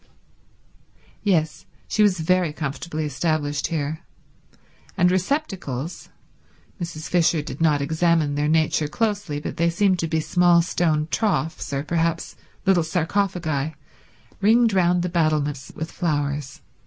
Yes, 1.21 1.67
she 1.87 2.01
was 2.01 2.21
very 2.21 2.51
comfortably 2.53 3.05
established 3.05 3.67
here; 3.67 3.99
and 4.97 5.11
receptacles—Mrs. 5.11 7.07
Fisher 7.07 7.43
did 7.43 7.61
not 7.61 7.81
examine 7.83 8.33
their 8.33 8.47
nature 8.47 8.87
closely, 8.87 9.39
but 9.39 9.57
they 9.57 9.69
seemed 9.69 9.99
to 9.99 10.07
be 10.07 10.19
small 10.19 10.63
stone 10.63 11.07
troughs, 11.11 11.71
or 11.71 11.83
perhaps 11.83 12.35
little 12.65 12.81
sarcophagi— 12.81 13.75
ringed 14.41 14.73
round 14.73 15.03
the 15.03 15.07
battlements 15.09 15.71
with 15.75 15.91
flowers. 15.91 16.61